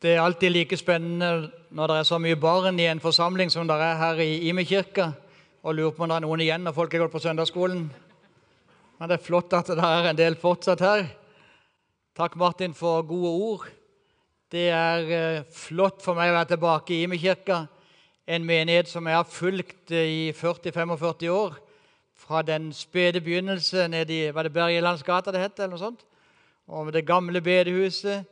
[0.00, 3.66] Det er alltid like spennende når det er så mye barn i en forsamling som
[3.68, 5.10] det er her i Ime-kirka,
[5.60, 7.82] og lurer på om det er noen igjen når folk har gått på søndagsskolen.
[8.96, 11.04] Men det er flott at det er en del fortsatt her.
[12.16, 13.68] Takk, Martin, for gode ord.
[14.48, 17.66] Det er eh, flott for meg å være tilbake i Ime-kirka,
[18.24, 21.60] en menighet som jeg har fulgt eh, i 40-45 år.
[22.16, 26.04] Fra den spede begynnelse nede i Bergelandsgata det het, eller noe sånt.
[26.72, 28.24] Og det gamle bedehuset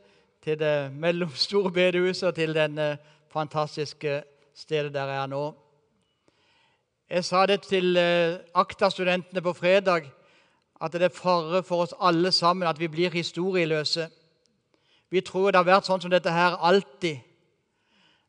[0.43, 2.97] til det mellomstore bedehuset og til denne
[3.31, 4.23] fantastiske
[4.55, 5.55] stedet der jeg er nå.
[7.09, 10.11] Jeg sa det til eh, Akta-studentene på fredag,
[10.81, 14.09] at det er fare for oss alle sammen at vi blir historieløse.
[15.09, 17.17] Vi tror det har vært sånn som dette her alltid.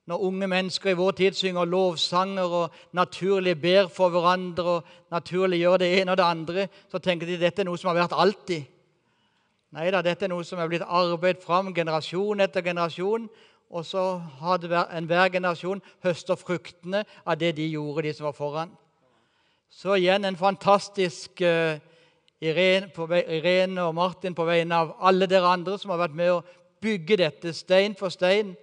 [0.08, 5.60] Når unge mennesker i vår tid synger lovsanger og naturlig ber for hverandre og naturlig
[5.60, 8.00] gjør det ene og det andre, så tenker de at dette er noe som har
[8.00, 8.64] vært alltid.
[9.70, 13.28] Nei da, dette er noe som er blitt arbeidet fram generasjon etter generasjon.
[13.70, 14.02] Og så
[14.40, 18.72] hadde enhver generasjon høster fruktene av det de gjorde, de som var foran.
[19.70, 21.78] Så igjen en fantastisk uh,
[22.42, 22.90] Irene,
[23.30, 26.42] Irene, og Martin på vegne av alle dere andre som har vært med å
[26.82, 28.56] bygge dette stein for stein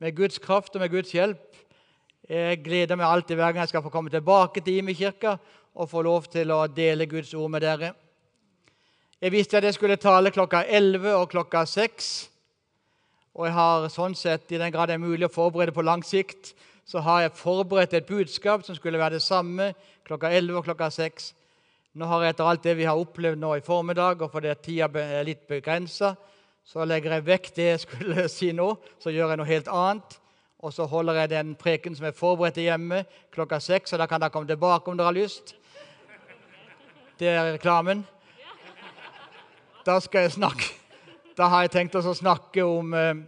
[0.00, 1.44] med Guds kraft og med Guds hjelp.
[2.30, 5.36] Jeg gleder meg alltid hver gang jeg skal få komme tilbake til Imi kirka
[5.76, 7.92] og få lov til å dele Guds ord med dere.
[9.16, 12.08] Jeg visste at jeg skulle tale klokka 11 og klokka 6.
[13.32, 16.02] Og jeg har sånn sett, i den grad det er mulig å forberede på lang
[16.04, 16.50] sikt,
[16.84, 19.70] så har jeg forberedt et budskap som skulle være det samme
[20.04, 21.30] klokka 11 og klokka 6.
[21.96, 24.90] Nå har jeg etter alt det vi har opplevd nå i formiddag, og fordi tida
[25.00, 26.12] er litt begrensa,
[26.60, 28.66] så legger jeg vekk det jeg skulle si nå,
[29.00, 30.18] så gjør jeg noe helt annet.
[30.60, 33.00] Og så holder jeg den preken som er forberedt hjemme
[33.32, 35.54] klokka seks, og da kan dere komme tilbake om dere har lyst.
[37.16, 38.04] Det er reklamen
[39.86, 40.72] da skal jeg snakke
[41.36, 43.18] Da har jeg tenkt å snakke om eh,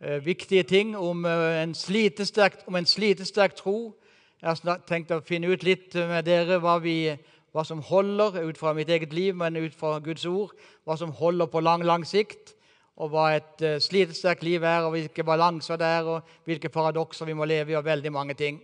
[0.00, 3.92] eh, viktige ting, om, eh, en slitesterk, om en slitesterk tro.
[4.40, 7.10] Jeg har tenkt å finne ut litt med dere hva, vi,
[7.50, 10.54] hva som holder ut fra mitt eget liv, men ut fra Guds ord.
[10.86, 12.54] Hva som holder på lang, lang sikt,
[12.94, 17.26] og hva et eh, slitesterkt liv er, og hvilke balanser det er, og hvilke paradokser
[17.26, 18.62] vi må leve i, og veldig mange ting.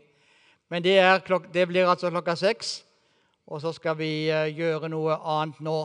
[0.70, 1.00] Men det,
[1.50, 2.84] det blir altså klokka seks,
[3.48, 5.80] og så skal vi uh, gjøre noe annet nå.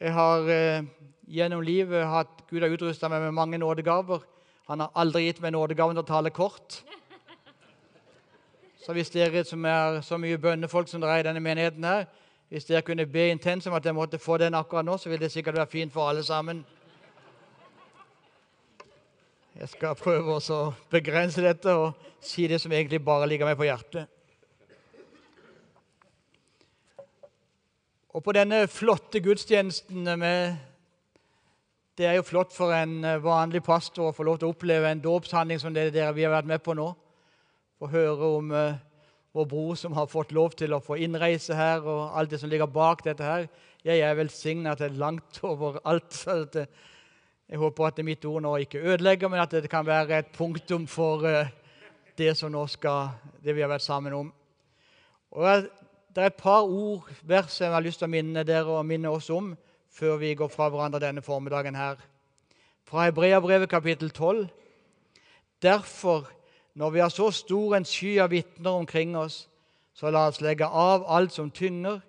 [0.00, 0.86] Jeg har eh,
[1.30, 4.24] gjennom livet hatt Gud har utrusta meg med mange nådegaver.
[4.66, 6.80] Han har aldri gitt meg nådegaven til å tale kort.
[8.82, 12.08] Så hvis dere som er så mye bønnefolk som dere er i denne menigheten her,
[12.50, 15.22] hvis dere kunne be intenst om at jeg måtte få den akkurat nå, så vil
[15.22, 16.64] det sikkert være fint for alle sammen.
[19.54, 20.60] Jeg skal prøve å
[20.90, 24.10] begrense dette og si det som egentlig bare ligger meg på hjertet.
[28.14, 30.54] Og på denne flotte gudstjenesten med
[31.98, 34.90] Det er jo flott for en eh, vanlig pastor å få lov til å oppleve
[34.90, 36.88] en dåpshandling som det dere vi har vært med på nå.
[37.78, 38.78] Få høre om uh,
[39.34, 42.50] vår bror som har fått lov til å få innreise her, og alt det som
[42.50, 43.46] ligger bak dette her.
[43.86, 46.18] Jeg er velsigna til langt over alt.
[47.50, 50.86] Jeg håper at mitt ord nå ikke ødelegger, men at det kan være et punktum
[50.90, 51.22] for
[52.18, 54.34] det som nå skal, det vi har vært sammen om.
[55.34, 55.66] Og
[56.14, 59.10] det er et par ord, vers jeg har lyst til å minne dere og minne
[59.10, 59.56] oss om
[59.90, 61.96] før vi går fra hverandre denne formiddagen her.
[62.84, 64.48] Fra Hebreabrevet kapittel 12.
[65.62, 66.30] Derfor,
[66.74, 69.48] når vi har så stor en sky av vitner omkring oss,
[69.94, 72.00] så la oss legge av alt som tynger,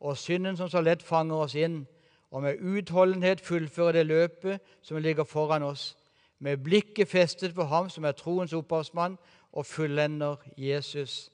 [0.00, 1.86] og synden som så lett fanger oss inn,
[2.30, 5.96] og med utholdenhet fullføre det løpet som ligger foran oss,
[6.38, 9.18] med blikket festet på ham som er troens opphavsmann
[9.52, 11.30] og fullender Jesus.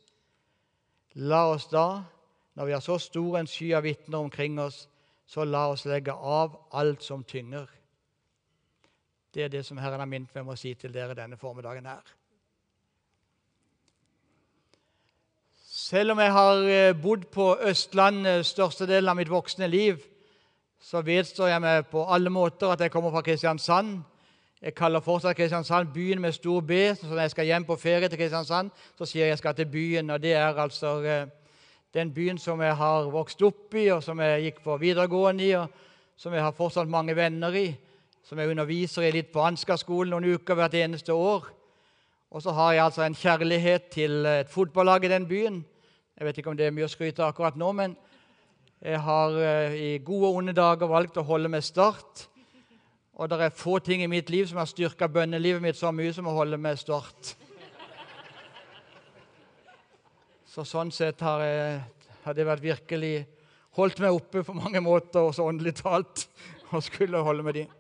[1.15, 2.05] La oss da
[2.55, 4.89] når vi har så stor en sky av vitner omkring oss,
[5.27, 7.67] så la oss legge av alt som tynger.
[9.35, 11.87] Det er det som Herren har minnet meg om å si til dere denne formiddagen
[11.87, 12.05] her.
[15.75, 19.99] Selv om jeg har eh, bodd på Østlandet størstedelen av mitt voksne liv,
[20.79, 23.97] så vedstår jeg meg på alle måter at jeg kommer fra Kristiansand.
[24.63, 26.95] Jeg kaller fortsatt Kristiansand byen med stor B.
[26.95, 29.57] Så når jeg skal hjem på ferie til Kristiansand, så sier jeg at jeg skal
[29.59, 30.11] til byen.
[30.11, 31.27] Og det er altså eh,
[31.95, 35.53] den byen som jeg har vokst opp i, og som jeg gikk på videregående i,
[35.55, 35.69] og
[36.19, 37.69] som jeg har fortsatt mange venner i,
[38.27, 41.47] som jeg underviser i litt på Ansgar-skolen noen uker hvert eneste år.
[42.35, 45.61] Og så har jeg altså en kjærlighet til et fotballag i den byen.
[46.19, 47.95] Jeg vet ikke om det er mye å skryte av akkurat nå, men
[48.83, 52.27] jeg har eh, i gode og onde dager valgt å holde med Start.
[53.15, 56.13] Og det er få ting i mitt liv som har styrka bønnelivet mitt så mye
[56.13, 57.37] som å holde med Start.
[60.55, 61.79] Så sånn sett har, jeg,
[62.23, 63.15] har det vært virkelig
[63.75, 66.29] holdt meg oppe på mange måter, også åndelig talt,
[66.71, 67.73] og skulle holde med dem.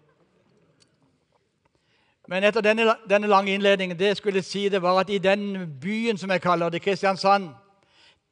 [2.26, 5.68] Men etter denne, denne lange innledningen det jeg skulle si det var at i den
[5.78, 7.52] byen som jeg kaller det, Kristiansand,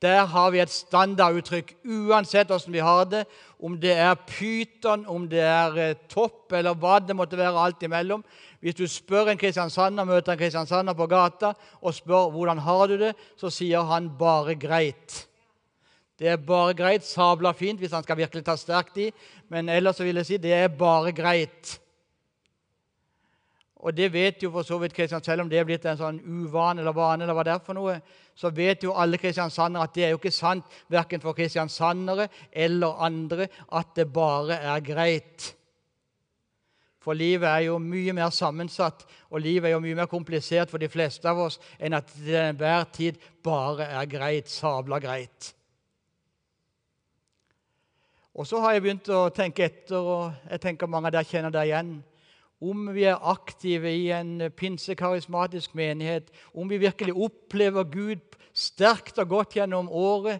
[0.02, 3.22] der har vi et standarduttrykk uansett hvordan vi har det.
[3.62, 7.86] Om det er pyton, om det er eh, topp, eller hva det måtte være alt
[7.86, 8.24] imellom.
[8.62, 12.96] Hvis du spør en kristiansander, møter en kristiansander på gata og spør hvordan har du
[13.00, 15.26] det, så sier han 'bare greit'.
[16.18, 17.04] Det er bare greit.
[17.04, 19.12] Sabla fint hvis han skal virkelig ta sterkt i,
[19.48, 21.80] men ellers så vil jeg si det er bare greit.
[23.82, 26.20] Og det vet jo for så vidt Kristian, Selv om det er blitt en sånn
[26.22, 27.96] uvane eller vane, eller hva det er for noe,
[28.34, 33.02] så vet jo alle kristiansandere at det er jo ikke sant, verken for kristiansandere eller
[33.02, 35.56] andre, at det bare er greit.
[37.02, 40.78] For livet er jo mye mer sammensatt, og livet er jo mye mer komplisert for
[40.78, 45.50] de fleste av oss enn at det enhver tid bare er greit, sabla greit.
[48.32, 51.52] Og så har jeg begynt å tenke etter, og jeg tenker mange av dere kjenner
[51.52, 51.98] det igjen
[52.62, 59.32] om vi er aktive i en pinsekarismatisk menighet, om vi virkelig opplever Gud sterkt og
[59.32, 60.38] godt gjennom året,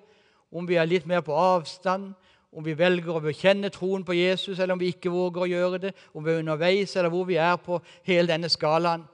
[0.53, 2.13] om vi er litt mer på avstand,
[2.53, 5.81] om vi velger å bekjenne troen på Jesus, eller om vi ikke våger å gjøre
[5.87, 9.07] det, om vi er underveis, eller hvor vi er på hele denne skalaen,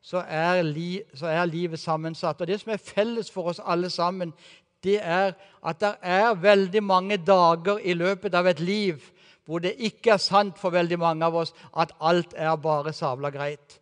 [0.00, 2.40] så er, li, så er livet sammensatt.
[2.40, 4.32] Og Det som er felles for oss alle sammen,
[4.80, 9.02] det er at det er veldig mange dager i løpet av et liv
[9.44, 13.32] hvor det ikke er sant for veldig mange av oss at alt er bare sabla
[13.34, 13.80] greit.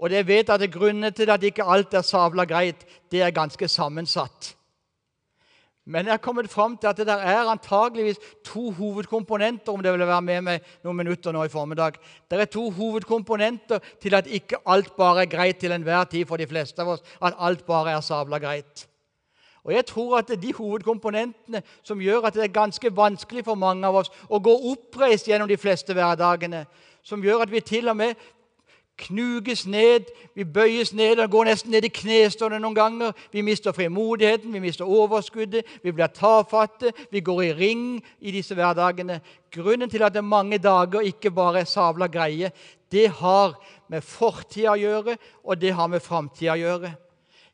[0.00, 3.68] Og jeg vet at Grunnen til at ikke alt er sabla greit, det er ganske
[3.68, 4.54] sammensatt.
[5.90, 9.92] Men jeg har kommet fram til at det der er antageligvis to hovedkomponenter om det
[9.92, 11.98] vil være med meg noen minutter nå i formiddag.
[12.30, 16.38] Det er to hovedkomponenter til at ikke alt bare er greit til enhver tid for
[16.38, 17.02] de fleste av oss.
[17.18, 18.86] At alt bare er sabla greit.
[19.64, 23.44] Og Jeg tror at det er de hovedkomponentene som gjør at det er ganske vanskelig
[23.44, 26.64] for mange av oss å gå oppreist gjennom de fleste hverdagene.
[27.02, 28.14] Som gjør at vi til og med
[29.00, 33.12] knuges ned, vi bøyes ned og går nesten ned i knestående noen ganger.
[33.32, 37.84] Vi mister frimodigheten, vi mister overskuddet, vi blir tafatte, vi går i ring
[38.20, 39.20] i disse hverdagene.
[39.50, 42.52] Grunnen til at det er mange dager ikke bare er sabla greie,
[42.90, 43.56] det har
[43.90, 46.94] med fortida å gjøre, og det har med framtida å gjøre.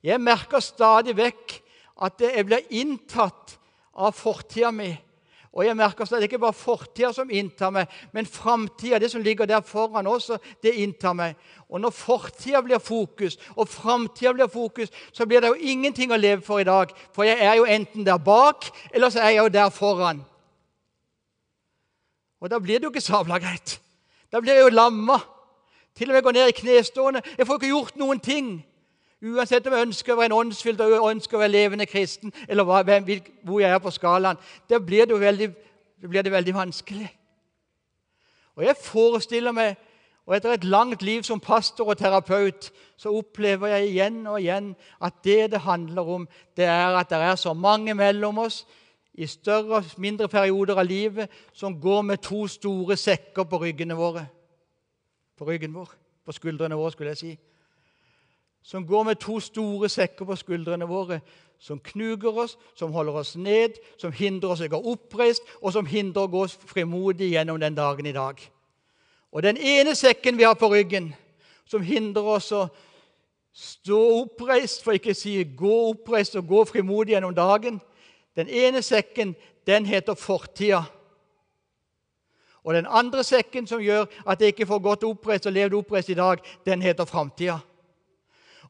[0.05, 1.61] Jeg merker stadig vekk
[2.07, 3.57] at jeg blir inntatt
[3.97, 4.93] av fortida mi.
[5.57, 9.23] Og jeg merker at det ikke bare fortida som inntar meg, men framtida, det som
[9.25, 11.39] ligger der foran også, det inntar meg.
[11.73, 16.21] Og når fortida blir fokus, og framtida blir fokus, så blir det jo ingenting å
[16.21, 16.93] leve for i dag.
[17.17, 20.21] For jeg er jo enten der bak, eller så er jeg jo der foran.
[22.45, 23.79] Og da blir det jo ikke sabla greit.
[24.29, 25.17] Da blir jeg jo lamma.
[25.97, 27.23] Til og med går ned i knestående.
[27.39, 28.59] Jeg får ikke gjort noen ting.
[29.25, 32.67] Uansett om jeg ønsker å være en åndsfylt og ønsker å være levende kristen, eller
[32.69, 35.09] hva, hvor jeg er på skalaen, da blir
[36.09, 37.09] blir det veldig vanskelig.
[38.57, 39.77] Og jeg forestiller meg,
[40.27, 44.73] og etter et langt liv som pastor og terapeut, så opplever jeg igjen og igjen
[45.01, 48.65] at det det handler om, det er at det er så mange mellom oss
[49.15, 53.97] i større og mindre perioder av livet som går med to store sekker på ryggene
[53.97, 54.27] våre.
[55.39, 55.89] På ryggen vår.
[56.25, 57.37] På skuldrene våre, skulle jeg si
[58.67, 61.21] som går med to store sekker på skuldrene våre,
[61.59, 65.71] som knuger oss, som holder oss ned, som hindrer oss i å gå oppreist, og
[65.73, 68.41] som hindrer å gå frimodig gjennom den dagen i dag.
[69.31, 71.13] Og den ene sekken vi har på ryggen,
[71.71, 72.65] som hindrer oss å
[73.55, 77.79] stå oppreist, for ikke å si gå oppreist og gå frimodig gjennom dagen,
[78.35, 79.37] den ene sekken,
[79.67, 80.83] den heter fortida.
[82.67, 86.11] Og den andre sekken som gjør at jeg ikke får gått oppreist og levd oppreist
[86.11, 87.61] i dag, den heter framtida.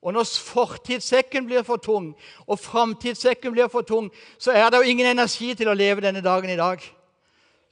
[0.03, 2.12] Og når fortidssekken blir for tung,
[2.47, 6.25] og framtidssekken blir for tung, så er det jo ingen energi til å leve denne
[6.25, 6.83] dagen i dag.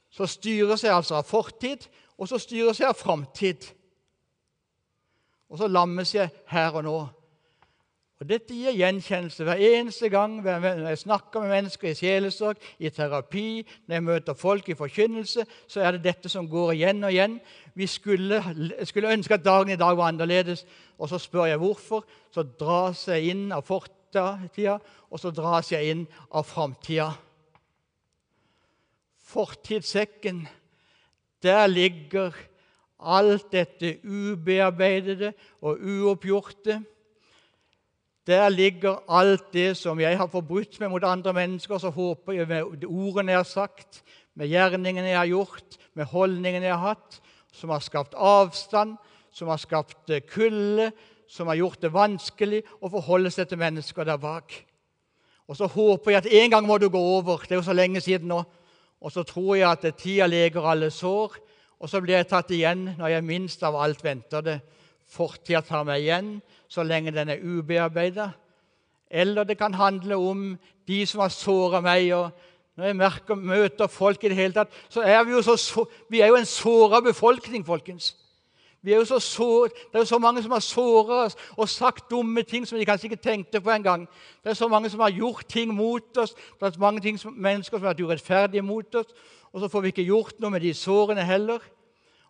[0.09, 3.67] Så styres jeg altså av fortid, og så styres jeg av framtid.
[5.49, 6.97] Og så lammes jeg her og nå.
[8.21, 12.89] Og Dette gir gjenkjennelse hver eneste gang når jeg snakker med mennesker i sjelesorg, i
[12.89, 17.11] terapi, når jeg møter folk i forkynnelse, så er det dette som går igjen og
[17.11, 17.35] igjen.
[17.75, 18.39] Vi skulle,
[18.87, 20.63] skulle ønske at dagen i dag var annerledes,
[20.95, 22.07] og så spør jeg hvorfor.
[22.31, 24.79] Så dras jeg inn av fortida,
[25.11, 27.11] og så dras jeg inn av framtida.
[29.27, 30.45] Fortidssekken,
[31.43, 32.31] der ligger
[32.99, 36.79] alt dette ubearbeidede og uoppgjorte.
[38.25, 41.77] Der ligger alt det som jeg har forbrutt meg mot andre mennesker.
[41.77, 44.01] Så håper jeg med ordene jeg har sagt,
[44.35, 47.19] med gjerningene jeg har gjort, med holdningene jeg har hatt,
[47.53, 48.95] som har skapt avstand,
[49.31, 50.89] som har skapt eh, kulde,
[51.29, 54.57] som har gjort det vanskelig å forholde seg til mennesker der bak.
[55.45, 57.45] Og så håper jeg at en gang må du gå over.
[57.45, 58.41] Det er jo så lenge siden nå.
[59.05, 61.35] Og så tror jeg at tida leger alle sår,
[61.77, 64.59] og så blir jeg tatt igjen når jeg minst av alt venter det.
[65.09, 66.35] Fortida tar meg igjen
[66.71, 68.31] så lenge den er ubearbeida.
[69.09, 70.43] Eller det kan handle om
[70.87, 72.13] de som har såra meg.
[72.13, 72.31] og
[72.75, 76.21] Når jeg merker, møter folk i det hele tatt, så er vi jo, så, vi
[76.21, 78.15] er jo en såra befolkning, folkens.
[78.85, 81.69] Vi er jo så sår, det er jo så mange som har såra oss og
[81.69, 84.03] sagt dumme ting som de kanskje ikke tenkte på engang.
[84.43, 86.35] Det er så mange som har gjort ting mot oss.
[86.35, 89.09] Det er så mange ting som, mennesker som har vært urettferdige mot oss.
[89.53, 91.65] Og så får vi ikke gjort noe med de sårene heller.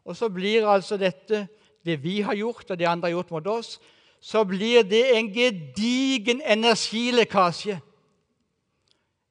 [0.06, 1.48] Og så blir altså dette,
[1.86, 3.80] det vi har gjort, og det andre har gjort mot oss,
[4.22, 7.80] så blir det en gedigen energilekkasje.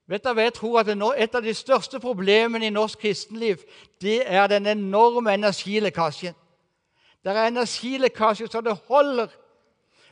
[0.06, 3.64] Vet du hva jeg tror at Et av de største problemene i norsk kristenliv
[4.00, 6.34] det er den enorme energilekkasjen.
[7.24, 9.28] Det er energilekkasje så det holder.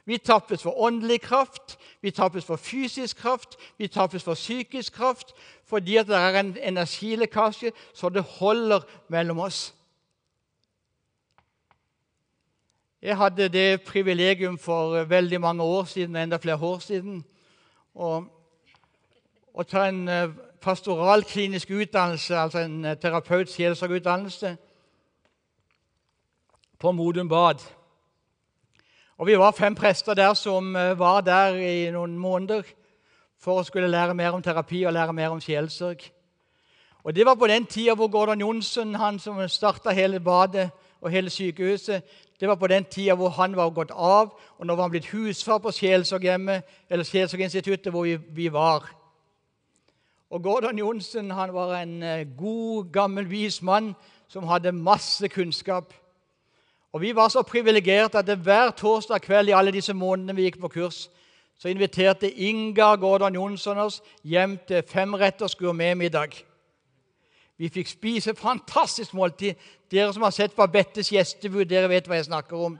[0.04, 5.34] Vi tappes for åndelig kraft, vi tappes for fysisk kraft, vi tappes for psykisk kraft
[5.64, 9.74] fordi det er en energilekkasje så det holder mellom oss.
[13.02, 17.24] Jeg hadde det privilegium for veldig mange år siden, enda flere år siden,
[17.94, 18.20] å,
[19.66, 20.28] ta en eh,
[20.62, 24.54] pastoralklinisk utdannelse, altså en eh, terapeut-sjelssorgutdannelse,
[26.78, 27.66] på Modum Bad.
[29.18, 32.62] Og Vi var fem prester der som eh, var der i noen måneder
[33.34, 36.06] for å skulle lære mer om terapi og lære mer om sjelssorg.
[37.02, 41.10] Og Det var på den tida hvor Gordon Johnsen, han som starta hele badet og
[41.10, 42.02] hele sykehuset,
[42.42, 45.12] det var på den tida hvor han var gått av, og nå var han blitt
[45.12, 48.88] husfar på Sjelsorghjemmet, eller Sjelsorginstituttet, hvor vi, vi, var.
[50.30, 53.92] Og Gordon Johnsen han var en eh, god, gammel, vis mann
[54.26, 55.94] som hadde masse kunnskap.
[56.92, 60.60] Og Vi var så privilegerte at hver torsdag kveld i alle disse månedene vi gikk
[60.60, 61.08] på kurs,
[61.58, 66.42] så inviterte Inga Gordon Jonsson oss hjem til femretters gourmetmiddag.
[67.60, 69.58] Vi fikk spise fantastisk måltid.
[69.92, 72.78] Dere som har sett Babettes gjestebud, dere vet hva jeg snakker om.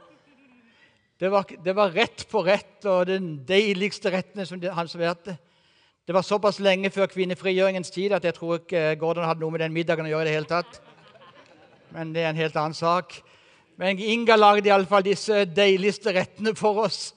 [1.20, 5.36] Det var, det var rett på rett og den deiligste rettene som han serverte.
[6.02, 9.62] Det var såpass lenge før kvinnefrigjøringens tid at jeg tror ikke Gordon hadde noe med
[9.62, 10.24] den middagen å gjøre.
[10.24, 10.80] i det hele tatt.
[11.94, 13.20] Men det er en helt annen sak.
[13.78, 17.14] Men Inga lagde iallfall disse deiligste rettene for oss.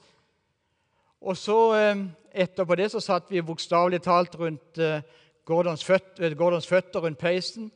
[1.20, 5.02] Og så eh, etterpå det så satt vi bokstavelig talt rundt eh,
[5.46, 7.70] Gordons føtter, Gordons føtter rundt peisen.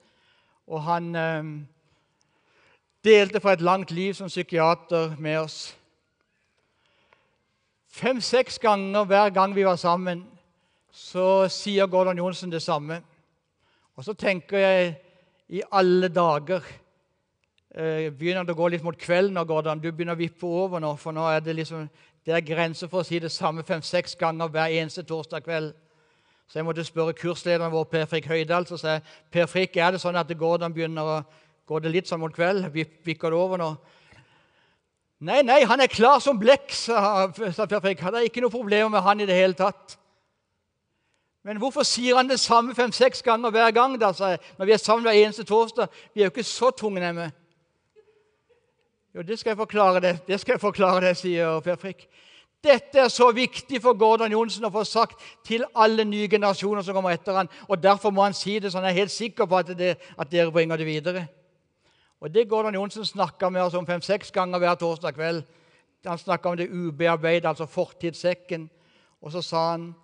[0.66, 1.44] Og han eh,
[3.04, 5.76] delte fra et langt liv som psykiater med oss.
[7.90, 10.26] Fem-seks ganger hver gang vi var sammen,
[10.90, 13.02] så sier Gordon Johnsen det samme.
[13.96, 14.94] Og så tenker jeg
[15.48, 16.62] i alle dager
[17.74, 19.82] eh, Begynner det å gå litt mot kvelden nå, Gordon?
[19.82, 21.88] Du begynner å vippe over nå, for nå er det liksom
[22.26, 25.70] det er grenser for å si det samme fem-seks ganger hver eneste torsdag kveld.
[26.50, 28.66] Så jeg måtte spørre kurslederen vår, Per Frikk Høydal.
[28.66, 31.22] Så sa jeg, Per Frikk, er det sånn at det går, den begynner å
[31.70, 32.64] Går det litt sånn mot kveld?
[32.74, 33.66] Vikker det over nå?
[35.22, 38.02] Nei, nei, han er klar som blekk, sa, Per Frikk.
[38.02, 39.94] Det er ikke noe problem med han i det hele tatt.
[41.46, 43.94] Men hvorfor sier han det samme fem-seks ganger hver gang?
[44.00, 45.94] da, sa jeg, når vi er sammen hver eneste torsdag?
[46.10, 47.30] Vi er jo ikke så tungnemme.
[49.14, 52.08] Jo, det skal jeg forklare det, det skal jeg forklare deg, sier Per Frikk.
[52.64, 56.96] Dette er så viktig for Gordon Johnsen å få sagt til alle nye generasjoner som
[56.96, 59.62] kommer etter han, og Derfor må han si det så han er helt sikker på
[59.62, 61.24] at, det, at dere bringer det videre.
[62.20, 65.42] Og Det Gordon Johnsen snakka med oss om fem-seks ganger hver torsdag kveld.
[66.04, 68.68] Han snakka om det ubearbeidede, altså fortidssekken.
[69.20, 69.94] Og så sa han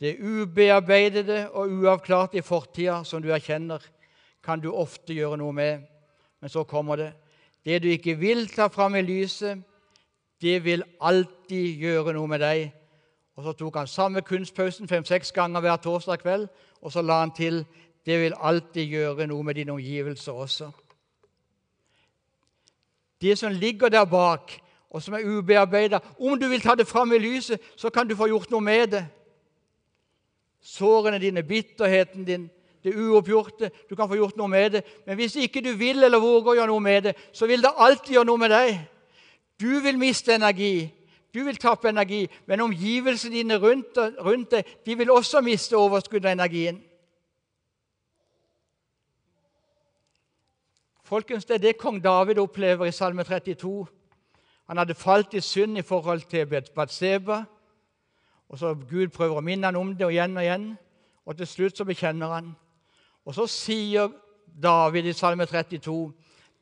[0.00, 3.84] det ubearbeidede og uavklarte i fortida som du erkjenner,
[4.44, 5.84] kan du ofte gjøre noe med.
[6.40, 7.12] Men så kommer det.
[7.64, 9.60] Det du ikke vil ta fram i lyset,
[10.40, 12.72] det vil alltid gjøre noe med deg.
[13.38, 16.48] Og Så tok han samme kunstpausen fem-seks ganger hver torsdag kveld,
[16.82, 17.64] og så la han til
[18.06, 20.70] det vil alltid gjøre noe med dine omgivelser også.
[23.20, 24.52] Det som ligger der bak,
[24.90, 28.16] og som er ubearbeida Om du vil ta det fram i lyset, så kan du
[28.16, 29.06] få gjort noe med det.
[30.60, 32.50] Sårene dine, bitterheten din,
[32.84, 33.70] det uoppgjorte.
[33.90, 34.84] Du kan få gjort noe med det.
[35.06, 37.74] Men hvis ikke du vil eller våger å gjøre noe med det, så vil det
[37.76, 38.78] alltid gjøre noe med deg.
[39.60, 40.94] Du vil miste energi,
[41.34, 46.24] du vil tappe energi, men omgivelsene dine rundt, rundt deg de vil også miste overskudd
[46.24, 46.82] av energien.
[51.08, 53.86] Folkens, Det er det kong David opplever i Salme 32.
[54.68, 57.44] Han hadde falt i synd i forhold til Batseba.
[58.48, 60.66] Og så Gud prøver å minne han om det og igjen og igjen.
[61.26, 62.50] Og til slutt så bekjenner han.
[63.24, 64.12] Og så sier
[64.62, 66.12] David i Salme 32.: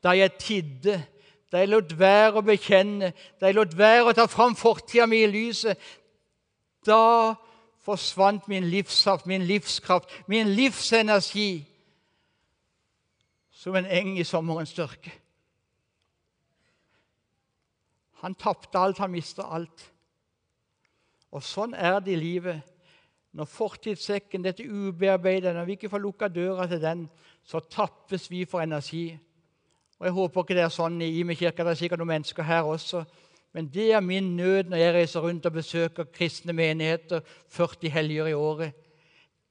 [0.03, 1.03] Da jeg tidde
[1.51, 5.79] jeg lot være å bekjenne, jeg lot være å ta fram fortida mi i lyset,
[6.85, 7.35] da
[7.87, 11.63] forsvant min livssaft, min livskraft, min livsenergi
[13.51, 15.11] som en eng i sommerens størke.
[18.21, 19.85] Han tapte alt, han mista alt.
[21.31, 22.61] Og sånn er det i livet.
[23.37, 27.05] Når fortidssekken, dette ubearbeidede, når vi ikke får lukka døra til den,
[27.45, 29.11] så tappes vi for energi.
[29.99, 31.63] Og Jeg håper ikke det er sånn i Ime kirke.
[31.63, 33.03] Det er sikkert noen mennesker her også.
[33.53, 38.29] Men det er min nød når jeg reiser rundt og besøker kristne menigheter 40 helger
[38.29, 38.75] i året.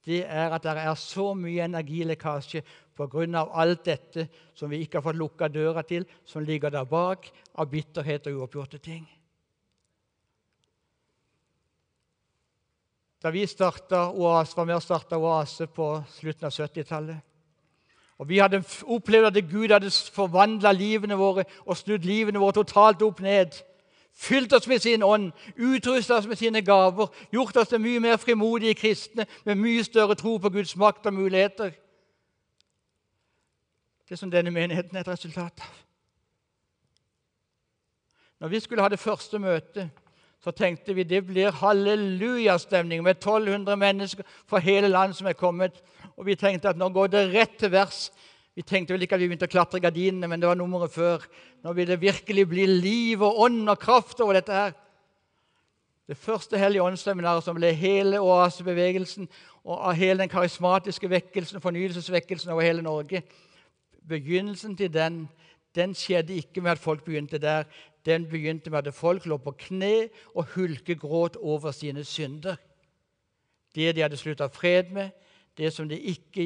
[0.07, 2.61] Det er at det er så mye energilekkasje
[2.95, 3.43] pga.
[3.51, 7.69] alt dette som vi ikke har fått lukka døra til, som ligger der bak av
[7.69, 9.07] bitterhet og uoppgjorte ting.
[13.21, 17.36] Da vi Oase, var med og starta Oase på slutten av 70-tallet
[18.17, 23.01] og Vi hadde opplevd at Gud hadde forvandla livene våre og snudd livene våre totalt
[23.01, 23.53] opp ned.
[24.17, 28.17] Fylt oss med sin ånd, utrusta oss med sine gaver, gjort oss til mye mer
[28.17, 31.71] frimodige kristne med mye større tro på Guds makt og muligheter.
[34.09, 35.75] Det som denne menigheten er et resultat av.
[38.39, 39.89] Når vi skulle ha det første møtet,
[40.43, 45.81] så tenkte vi det blir hallelujastemning med 1200 mennesker fra hele landet som er kommet.
[46.15, 48.07] Og vi tenkte at nå går det rett til vers.
[48.55, 51.25] Vi tenkte vel ikke at vi begynte å klatre gardinene, men det var nummeret før.
[51.65, 54.77] Nå vil det virkelig bli liv og ånd og kraft over dette her.
[56.07, 59.27] Det første Hellige åndsseminaret som ble hele oasebevegelsen
[59.67, 63.25] og av hele den karismatiske vekkelsen, fornyelsesvekkelsen over hele Norge.
[64.07, 65.25] Begynnelsen til den
[65.77, 67.67] den skjedde ikke med at folk begynte der.
[68.07, 72.55] Den begynte med at folk lå på kne og hulkegråt over sine synder.
[73.75, 75.09] Det de hadde slutta fred med,
[75.57, 76.43] det som det ikke,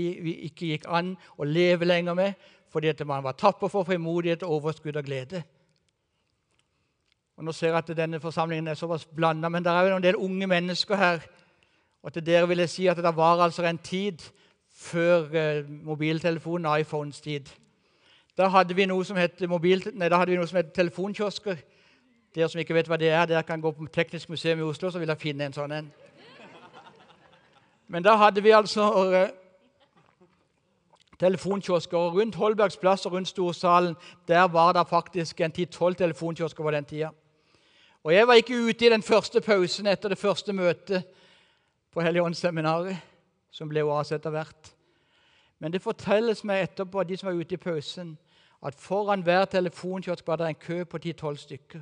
[0.48, 2.34] ikke, gikk an å leve lenger med,
[2.72, 5.44] fordi at man var tapper for frimodighet, overskudd og glede.
[7.38, 10.04] Og Nå ser jeg at denne forsamlingen er såpass blanda, men det er jo en
[10.04, 11.24] del unge mennesker her.
[12.04, 14.24] Og til dere vil jeg si at det var altså en tid
[14.72, 17.50] før eh, mobiltelefonen, iPhones tid.
[18.38, 21.60] Da hadde vi noe som het, mobil, nei, hadde vi noe som het telefonkiosker.
[22.36, 24.92] Dere som ikke vet hva det er, dere kan gå på Teknisk museum i Oslo,
[24.92, 25.92] så vil dere finne en sånn en.
[27.92, 29.18] Men da hadde vi altså uh,
[31.20, 31.98] telefonkiosker.
[31.98, 36.72] og Rundt Holbergs plass og rundt Storsalen der var det faktisk en 10-12 telefonkiosker på
[36.72, 37.12] den tida.
[38.04, 41.04] Og jeg var ikke ute i den første pausen etter det første møtet
[41.92, 42.96] på Helligåndsseminaret,
[43.52, 44.72] som ble oase etter hvert.
[45.62, 48.16] Men det fortelles meg etterpå av de som var ute i pausen,
[48.66, 51.82] at foran hver telefonkiosk var det en kø på 10-12 stykker.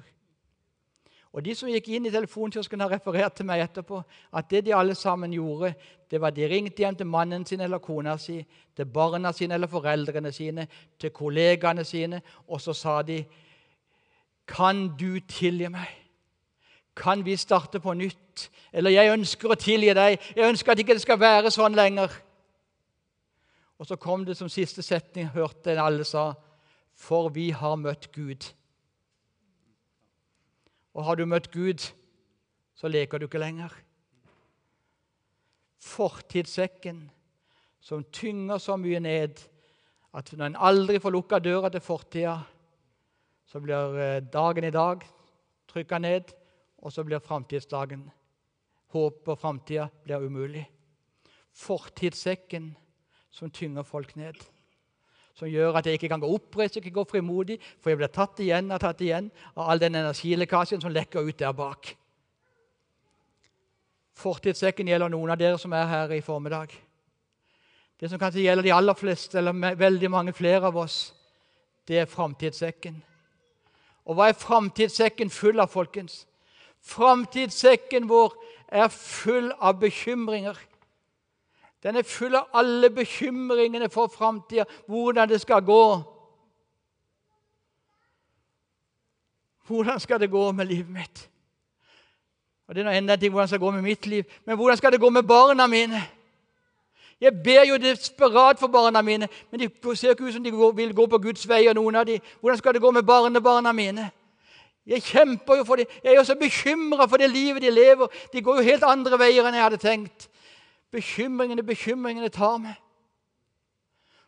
[1.34, 4.02] Og De som gikk inn i telefonkiosken, har referert til meg etterpå
[4.34, 5.74] at det de alle sammen gjorde,
[6.12, 8.40] det var de ringte hjem til mannen sin eller kona si,
[8.76, 10.68] til barna sine eller foreldrene sine,
[11.00, 13.24] til kollegaene sine, og så sa de
[14.48, 15.88] Kan du tilgi meg?
[16.96, 18.50] Kan vi starte på nytt?
[18.74, 20.18] Eller jeg ønsker å tilgi deg.
[20.36, 22.10] Jeg ønsker at det ikke skal være sånn lenger.
[23.80, 26.34] Og så kom det som siste setning, hørte en alle sa,
[27.00, 28.50] for vi har møtt Gud.
[30.94, 31.86] Og har du møtt Gud,
[32.76, 33.72] så leker du ikke lenger.
[35.80, 37.06] Fortidssekken
[37.80, 39.40] som tynger så mye ned
[40.14, 42.36] at når en aldri får lukka døra til fortida,
[43.48, 45.06] så blir eh, dagen i dag
[45.70, 46.34] trykka ned,
[46.84, 48.10] og så blir framtidsdagen
[48.90, 50.64] Håpet på framtida blir umulig.
[51.54, 52.72] Fortidssekken
[53.32, 54.36] som tynger folk ned.
[55.38, 58.42] Som gjør at jeg ikke kan gå oppreist, ikke gå frimodig, for jeg blir tatt
[58.44, 61.94] igjen og tatt igjen av all den energilekkasjen som lekker ut der bak.
[64.20, 66.74] Fortidssekken gjelder noen av dere som er her i formiddag.
[68.00, 71.14] Det som kanskje gjelder de aller fleste, eller veldig mange flere av oss,
[71.88, 73.00] det er framtidssekken.
[74.08, 76.24] Og hva er framtidssekken full av, folkens?
[76.86, 78.36] Framtidssekken vår
[78.72, 80.58] er full av bekymringer.
[81.84, 85.84] Den er full av alle bekymringene for framtida, hvordan det skal gå.
[89.68, 91.30] Hvordan skal det gå med livet mitt?
[92.68, 94.78] Og Det er enda en ting hvordan det skal gå med mitt liv, men hvordan
[94.78, 96.02] skal det gå med barna mine?
[97.22, 100.96] Jeg ber jo desperat for barna mine, men de ser ikke ut som de vil
[100.96, 101.68] gå på Guds vei.
[101.68, 102.20] og noen av de.
[102.40, 104.12] Hvordan skal det gå med barnebarna mine?
[104.88, 105.86] Jeg kjemper jo for dem.
[106.04, 108.08] Jeg er jo så bekymra for det livet de lever.
[108.34, 110.30] De går jo helt andre veier enn jeg hadde tenkt.
[110.92, 112.76] Bekymringene, bekymringene tar meg.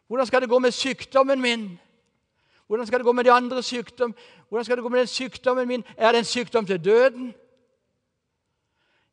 [0.08, 1.80] Hvordan skal det gå med sykdommen min?
[2.68, 4.16] Hvordan skal det gå med de andre sykdom?
[4.50, 5.84] Hvordan skal det gå med den sykdommen min?
[5.98, 7.34] Er det en sykdom til døden?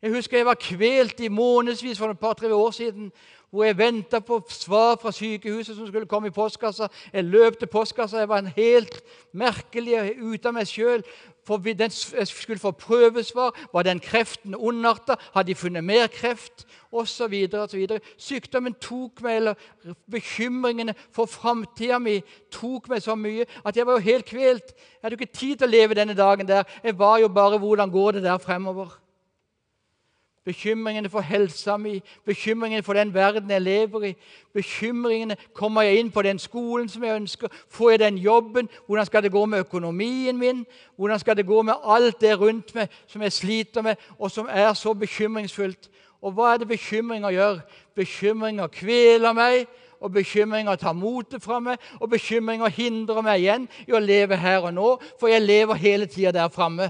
[0.03, 3.13] Jeg husker jeg var kvelt i månedsvis for et par-tre år siden
[3.51, 6.89] hvor jeg venta på svar fra sykehuset som skulle komme i postkassa.
[7.13, 8.19] Jeg løp til postkassa.
[8.19, 9.01] Jeg var en helt
[9.33, 11.03] merkelig ute av meg sjøl
[11.57, 11.91] den
[12.27, 13.57] skulle få prøvesvar.
[13.73, 15.17] Var den kreften ondarta?
[15.35, 16.67] Hadde de funnet mer kreft?
[16.93, 18.01] Og så videre, og så videre.
[18.19, 19.55] Sykdommen tok meg, eller
[20.11, 24.73] bekymringene for framtida mi tok meg så mye at jeg var jo helt kvelt.
[24.73, 26.65] Jeg hadde jo ikke tid til å leve denne dagen der.
[26.85, 29.08] Jeg var jo bare hvordan går det der fremover?
[30.49, 34.15] Bekymringene for helsa mi, bekymringene for den verden jeg lever i.
[34.55, 37.49] Bekymringene Kommer jeg inn på den skolen som jeg ønsker?
[37.69, 38.69] Får jeg den jobben?
[38.87, 40.67] Hvordan skal det gå med økonomien min?
[40.97, 44.49] Hvordan skal det gå med alt det rundt meg som jeg sliter med, og som
[44.49, 45.91] er så bekymringsfullt?
[46.23, 47.61] Og hva er det bekymringer gjør?
[47.95, 49.67] Bekymringer kveler meg,
[50.01, 54.65] og bekymringer tar motet fra meg, og bekymringer hindrer meg igjen i å leve her
[54.65, 54.89] og nå,
[55.21, 56.89] for jeg lever hele tida der framme.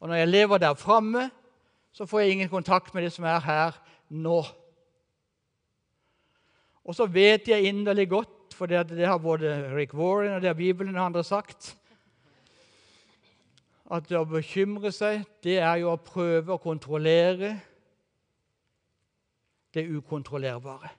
[0.00, 1.30] Og når jeg lever der framme,
[1.96, 3.76] så får jeg ingen kontakt med det som er her
[4.12, 4.42] nå.
[6.84, 10.48] Og så vet jeg inderlig godt, for det, det har både Rick Warren og det
[10.52, 11.72] har Bibelen og andre sagt,
[13.90, 17.54] at å bekymre seg, det er jo å prøve å kontrollere
[19.74, 20.92] det ukontrollerbare.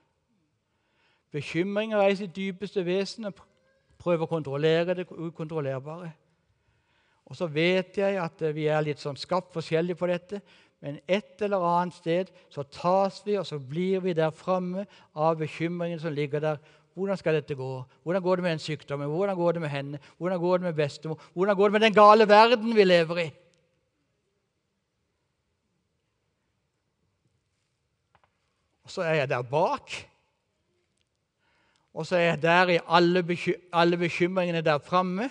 [1.30, 3.36] Bekymringer er i sitt dypeste vesen å
[4.00, 6.10] prøve å kontrollere det ukontrollerbare.
[7.28, 10.40] Og så vet jeg at vi er litt sånn skapt forskjellig på dette.
[10.80, 15.38] Men et eller annet sted så tas vi, og så blir vi der framme av
[15.40, 16.60] bekymringen som ligger der.
[16.94, 17.82] Hvordan skal dette gå?
[18.02, 19.10] Hvordan går det med den sykdommen?
[19.10, 19.98] Hvordan går det med henne?
[20.18, 21.20] Hvordan går det med bestemor?
[21.34, 23.28] Hvordan går det med den gale verden vi lever i?
[28.84, 29.90] Og så er jeg der bak.
[31.94, 35.30] Og så er jeg der i alle, beky alle bekymringene der framme.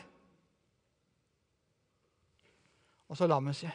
[3.09, 3.71] Og så lammes jeg.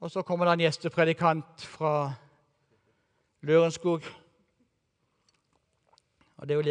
[0.00, 2.12] Og så kommer det en gjestepredikant fra
[3.40, 4.02] Lørenskog.
[6.36, 6.62] Og Det er jo,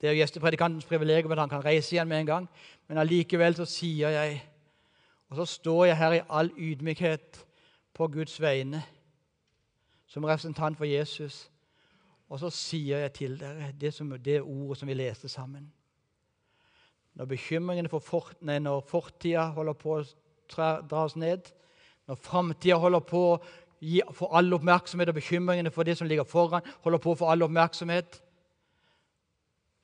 [0.00, 2.48] det er jo gjestepredikantens privilegium at han kan reise igjen med en gang.
[2.88, 4.40] Men allikevel så sier jeg,
[5.28, 7.46] og så står jeg her i all ydmykhet
[7.94, 8.82] på Guds vegne,
[10.06, 11.50] som representant for Jesus,
[12.28, 15.72] og så sier jeg til dere det, som, det ordet som vi leste sammen.
[17.14, 20.04] Når bekymringene for fort, nei, når fortida holder på å
[20.88, 21.52] dras ned,
[22.08, 26.64] når framtida holder på å få all oppmerksomhet og bekymringene for det som ligger foran,
[26.84, 28.22] holder på å få all oppmerksomhet,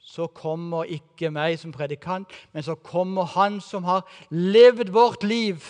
[0.02, 5.62] så kommer ikke meg som predikant, men så kommer Han som har levd vårt liv,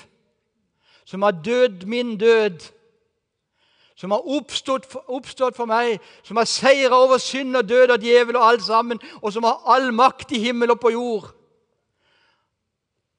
[1.05, 2.63] som har dødd min død,
[3.97, 8.03] som har oppstått for, oppstått for meg, som har seira over synd og død og
[8.03, 11.29] djevel og alt sammen, og som har all makt i himmel og på jord.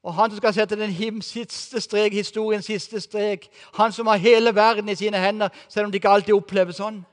[0.03, 4.55] Og han som skal sette den siste strek, historiens siste strek, han som har hele
[4.55, 7.05] verden i sine hender, selv om det ikke alltid oppleves sånn,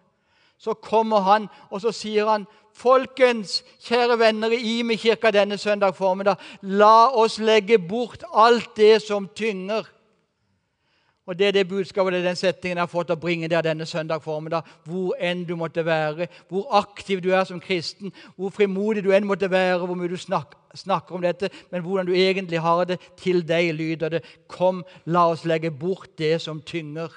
[0.59, 2.49] så kommer han, og så sier han
[2.81, 9.27] Folkens, kjære venner i Ime-kirka denne søndag formiddag, la oss legge bort alt det som
[9.37, 9.89] tynger
[11.31, 13.63] og Det er det budskapet det er den settingen jeg har fått å bringe der
[13.63, 14.67] denne søndag formiddag.
[14.83, 19.29] Hvor enn du måtte være, hvor aktiv du er som kristen, hvor frimodig du enn
[19.29, 22.99] måtte være, hvor mye du snakker, snakker om dette, men hvordan du egentlig har det.
[23.17, 24.25] Til deg lyder det.
[24.49, 27.15] Kom, la oss legge bort det som tynger.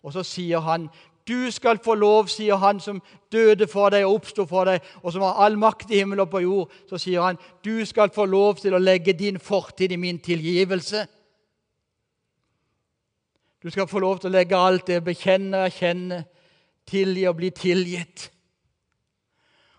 [0.00, 0.88] Og så sier han,
[1.28, 5.12] du skal få lov, sier han som døde for deg og oppsto for deg, og
[5.12, 6.72] som har all makt i himmel og på jord.
[6.88, 11.04] Så sier han, du skal få lov til å legge din fortid i min tilgivelse.
[13.62, 16.24] Du skal få lov til å legge alt det bekjenne, erkjenne,
[16.88, 18.26] tilgi og bli tilgitt.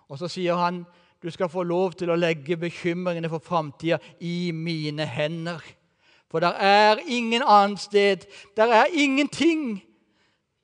[0.08, 0.84] Og så sier han
[1.24, 5.62] du skal få lov til å legge bekymringene for framtida i mine hender.
[6.32, 8.26] For der er ingen annet sted.
[8.58, 9.78] Der er ingenting,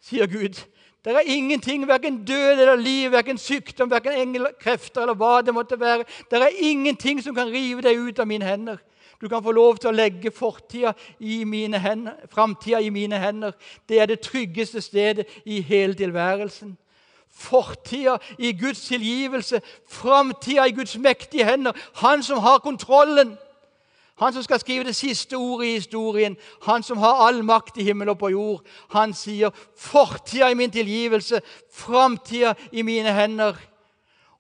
[0.04, 0.60] sier Gud.
[1.06, 5.80] Der er ingenting, verken død eller liv, verken sykdom, verken engelkrefter eller hva det måtte
[5.80, 6.04] være.
[6.32, 8.82] Der er ingenting som kan rive deg ut av mine hender.
[9.22, 13.52] Du kan få lov til å legge fortida i mine hender, framtida i mine hender.
[13.90, 16.78] Det er det tryggeste stedet i hele tilværelsen.
[17.30, 21.76] Fortida i Guds tilgivelse, framtida i Guds mektige hender.
[21.96, 23.38] Han som har kontrollen.
[24.20, 27.84] Han som skal skrive det siste ordet i historien, han som har all makt i
[27.88, 28.66] himmel og på jord.
[28.92, 33.56] Han sier 'fortida i min tilgivelse, framtida i mine hender'.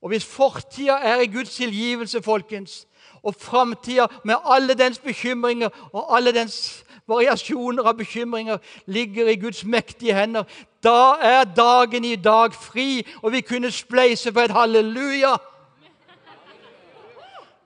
[0.02, 2.88] Og Hvis fortida er i Guds tilgivelse, folkens,
[3.23, 9.63] og framtida med alle dens bekymringer og alle dens variasjoner av bekymringer ligger i Guds
[9.65, 10.43] mektige hender.
[10.84, 15.36] Da er dagen i dag fri, og vi kunne spleise for et halleluja.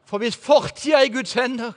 [0.05, 1.71] For hvis fortida er i Guds hender,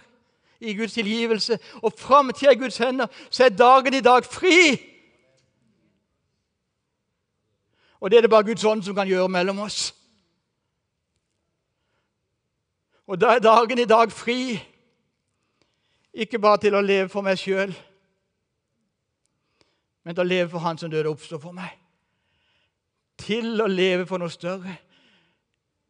[0.61, 4.77] i Guds tilgivelse, og framtida i Guds hender, så er dagen i dag fri.
[8.01, 9.95] Og det er det bare Guds ånd som kan gjøre mellom oss.
[13.07, 14.57] Og da er dagen i dag fri.
[16.17, 17.75] Ikke bare til å leve for meg sjøl,
[20.07, 21.73] men til å leve for Han som døde og oppstod for meg.
[23.19, 24.77] Til å leve for noe større.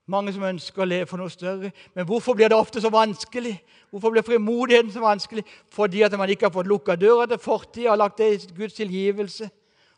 [0.09, 1.73] Mange som ønsker å leve for noe større.
[1.95, 3.57] Men hvorfor blir det ofte så vanskelig?
[3.91, 5.45] Hvorfor blir frimodigheten så vanskelig?
[5.75, 8.79] Fordi at man ikke har fått lukka døra til fortida og lagt det i Guds
[8.79, 9.51] tilgivelse.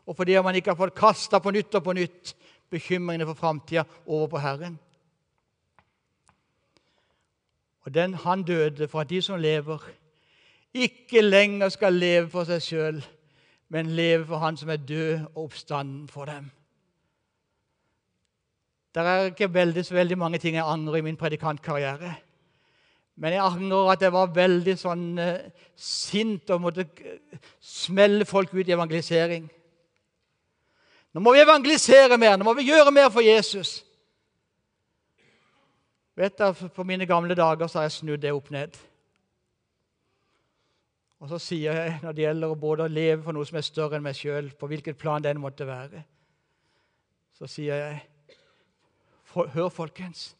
[0.09, 2.33] Og fordi man ikke har fått kasta på nytt og på nytt
[2.73, 4.79] bekymringene for framtida over på Herren.
[7.89, 9.77] Og den Han døde for at de som lever,
[10.73, 12.99] ikke lenger skal leve for seg sjøl,
[13.73, 16.51] men leve for Han som er død og oppstanden for dem.
[18.93, 22.13] Det er ikke veldig, så veldig mange ting jeg angrer i min predikantkarriere.
[23.15, 25.33] Men jeg angrer at jeg var veldig sånn uh,
[25.75, 26.85] sint og måtte
[27.59, 29.49] smelle folk ut i evangelisering.
[31.13, 33.79] Nå må vi evangelisere mer, nå må vi gjøre mer for Jesus.
[36.19, 38.75] Vet du, På mine gamle dager så har jeg snudd det opp ned.
[41.19, 43.97] Og så sier jeg, når det gjelder både å leve for noe som er større
[43.97, 46.03] enn meg sjøl, på hvilket plan den måtte være,
[47.35, 48.05] så sier jeg
[49.29, 50.31] Hør, folkens.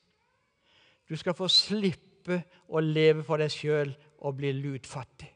[1.06, 2.40] Du skal få slippe
[2.74, 3.92] å leve for deg sjøl
[4.26, 5.30] og bli lutfattig.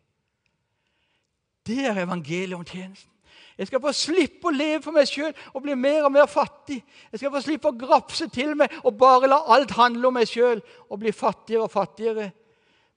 [1.61, 3.12] Det er evangeliet om tjenesten.
[3.57, 6.79] Jeg skal få slippe å leve for meg sjøl og bli mer og mer fattig.
[7.11, 10.29] Jeg skal få slippe å grapse til meg og bare la alt handle om meg
[10.29, 12.31] sjøl og bli fattigere og fattigere.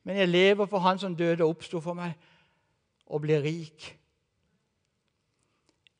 [0.06, 2.12] Men jeg lever for Han som døde og oppsto for meg,
[3.06, 3.90] og blir rik.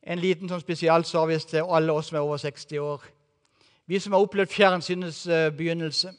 [0.07, 3.03] En liten sånn spesialservice til alle oss som er over 60 år.
[3.87, 6.13] Vi som har opplevd fjernsynets uh, begynnelse.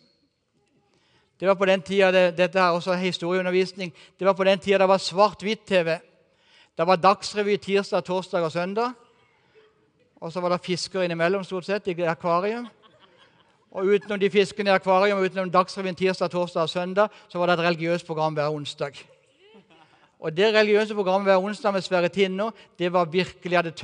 [1.39, 3.93] Det var på den tida, det, Dette er også historieundervisning.
[4.19, 5.97] Det var på den tida det var svart-hvitt-TV.
[6.77, 8.91] Det var Dagsrevy tirsdag, torsdag og søndag.
[10.21, 12.67] Og så var det fisker innimellom stort sett i akvarium.
[13.71, 17.53] Og utenom de fiskene i akvarium, utenom Dagsrevyen tirsdag, torsdag og søndag, så var det
[17.53, 18.91] et religiøst program hver onsdag.
[20.19, 23.75] Og Det religiøse programmet hver onsdag med Sverre Tinno det var virkelig av det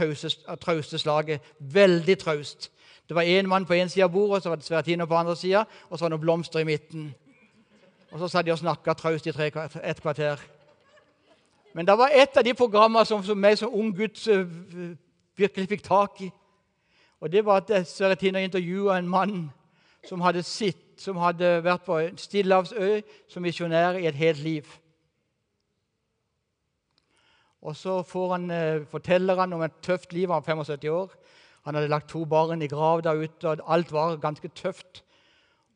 [0.62, 1.42] trauste slaget.
[1.60, 2.72] Veldig traust.
[3.10, 5.06] Det var én mann på én side av bordet, og så var det Sverre Tinno
[5.06, 7.16] på andre sida, og så var det noen blomster i midten.
[8.12, 9.52] Og så satt de og snakka traust i tre,
[9.84, 10.53] et kvarter.
[11.74, 14.46] Men det var et av de programmene som, som jeg som ung gutt uh,
[15.38, 16.30] virkelig fikk tak i.
[17.24, 19.52] Og Det var at Sverre Tinno intervjua en mann
[20.06, 24.68] som hadde sitt, som hadde vært på Stillehavsøy som misjonær i et helt liv.
[27.64, 30.30] Og Så han, uh, forteller han om et tøft liv.
[30.30, 31.10] Han var 75 år.
[31.66, 35.04] Han hadde lagt to barn i grav der ute, og alt var ganske tøft.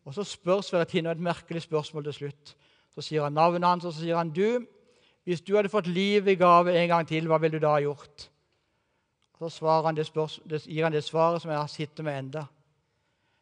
[0.05, 2.55] Og Så spør Sverre Tinno et merkelig spørsmål til slutt.
[2.93, 4.65] Så sier han navnet hans, og så sier han du,
[5.27, 7.81] hvis du hadde fått livet i gave en gang til, hva ville du da ha
[7.83, 8.29] gjort?
[9.37, 12.45] Så han gir han det svaret som jeg har sittet med enda.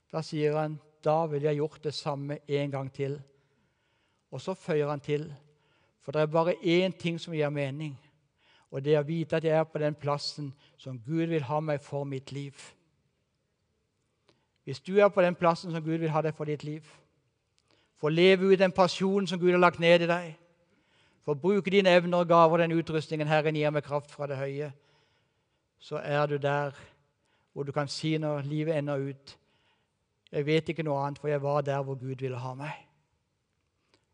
[0.09, 3.19] Da sier han da ville jeg gjort det samme en gang til.
[4.33, 5.27] Og så føyer han til,
[6.01, 7.93] for det er bare én ting som gir mening,
[8.71, 10.47] og det er å vite at jeg er på den plassen
[10.81, 12.57] som Gud vil ha meg for mitt liv.
[14.65, 16.81] Hvis du er på den plassen som Gud vil ha deg for ditt liv,
[18.01, 20.33] få leve ut den pasjonen som Gud har lagt ned i deg,
[21.25, 24.37] for å bruke dine evner og gaver, den utrustningen Herren gir med kraft fra det
[24.37, 24.69] høye,
[25.81, 26.75] så er du der
[27.53, 29.37] hvor du kan si når livet ender ut
[30.31, 32.73] Jeg vet ikke noe annet, for jeg var der hvor Gud ville ha meg.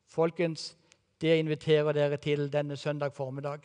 [0.06, 0.76] Folkens,
[1.22, 3.64] det jeg inviterer dere til denne søndag formiddag,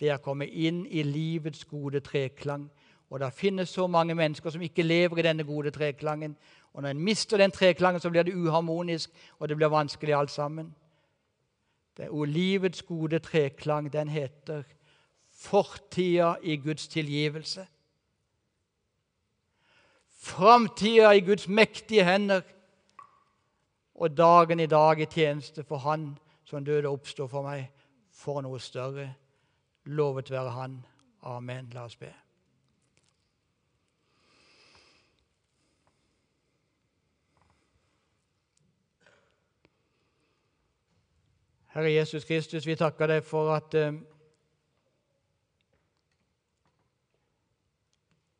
[0.00, 2.68] det er å komme inn i livets gode treklang.
[3.10, 6.36] Og det finnes så mange mennesker som ikke lever i denne gode treklangen.
[6.72, 10.30] Og når en mister den treklangen, så blir det uharmonisk, og det blir vanskelig alt
[10.30, 10.74] sammen.
[11.96, 13.92] Det er Olivets gode treklang.
[13.92, 14.62] Den heter
[15.30, 17.66] 'Fortida i Guds tilgivelse'.
[20.08, 22.40] Framtida i Guds mektige hender.
[23.94, 27.70] Og dagen i dag i tjeneste for Han som døde og oppstod for meg,
[28.12, 29.14] for noe større.
[29.84, 30.86] Lovet være Han.
[31.22, 31.70] Amen.
[31.72, 32.23] La oss be.
[41.74, 43.96] Herre Jesus Kristus, vi takker deg for at eh,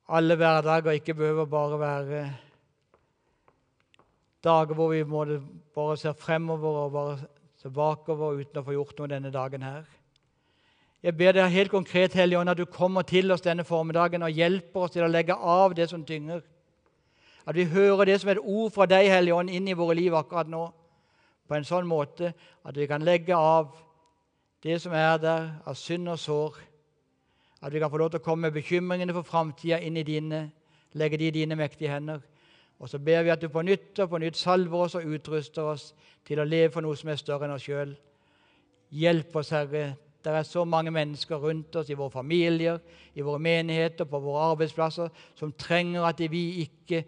[0.06, 2.20] alle hverdager ikke behøver bare være
[4.44, 5.02] dager hvor vi
[5.74, 7.16] bare ser fremover og bare
[7.58, 9.82] ser bakover uten å få gjort noe denne dagen her.
[11.02, 14.30] Jeg ber deg helt konkret, Hellige Ånd, at du kommer til oss denne formiddagen og
[14.30, 16.46] hjelper oss til å legge av det som tynger.
[17.50, 19.98] At vi hører det som er et ord fra deg, Hellige Ånd, inn i våre
[19.98, 20.68] liv akkurat nå
[21.48, 22.32] på en sånn måte
[22.64, 23.74] at vi kan legge av
[24.64, 26.60] det som er der av synd og sår.
[27.64, 30.46] At vi kan få lov til å komme med bekymringene for framtida inn i dine,
[30.96, 32.22] legge de i dine mektige hender.
[32.80, 35.68] Og så ber vi at du på nytt og på nytt salver oss og utruster
[35.74, 35.92] oss
[36.26, 37.94] til å leve for noe som er større enn oss sjøl.
[38.94, 39.94] Hjelp oss, Herre.
[40.24, 42.78] Det er så mange mennesker rundt oss, i våre familier,
[43.12, 47.02] i våre menigheter, på våre arbeidsplasser, som trenger at vi ikke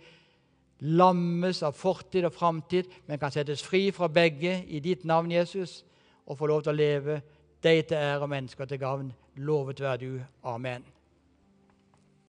[0.81, 5.85] lammes av fortid og framtid, men kan settes fri fra begge i ditt navn, Jesus,
[6.27, 7.21] og få lov til å leve
[7.63, 9.15] deg til ære og mennesker til gavn.
[9.37, 10.21] Lovet være du.
[10.45, 10.96] Amen.